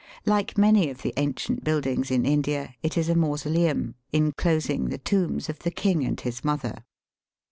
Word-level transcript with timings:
Like 0.25 0.57
many 0.57 0.89
of 0.89 1.03
the 1.03 1.13
ancient 1.15 1.63
buildings 1.63 2.09
in 2.09 2.23
Lidia, 2.23 2.73
it 2.81 2.97
is 2.97 3.07
a 3.07 3.13
mausoleum, 3.13 3.93
inclosing 4.11 4.85
the 4.85 4.97
tombs 4.97 5.47
of 5.47 5.59
the 5.59 5.69
king 5.69 6.03
and 6.03 6.19
his 6.19 6.43
mother. 6.43 6.83